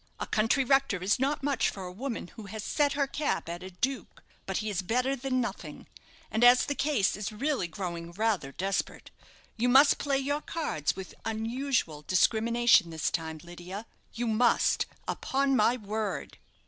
A 0.19 0.25
country 0.25 0.63
rector 0.63 0.97
is 1.03 1.19
not 1.19 1.43
much 1.43 1.69
for 1.69 1.85
a 1.85 1.91
woman 1.91 2.29
who 2.29 2.45
has 2.47 2.63
set 2.63 2.93
her 2.93 3.05
cap 3.05 3.47
at 3.47 3.61
a 3.61 3.69
duke, 3.69 4.23
but 4.47 4.57
he 4.57 4.67
is 4.67 4.81
better 4.81 5.15
than 5.15 5.39
nothing; 5.39 5.85
and 6.31 6.43
as 6.43 6.65
the 6.65 6.73
case 6.73 7.15
is 7.15 7.31
really 7.31 7.67
growing 7.67 8.11
rather 8.11 8.51
desperate, 8.51 9.11
you 9.57 9.69
must 9.69 9.99
play 9.99 10.17
your 10.17 10.41
cards 10.41 10.95
with 10.95 11.13
unusual 11.23 12.01
discrimination 12.01 12.89
this 12.89 13.11
time, 13.11 13.39
Lydia. 13.43 13.85
You 14.15 14.25
must, 14.25 14.87
upon 15.07 15.55
my 15.55 15.77
word." 15.77 16.39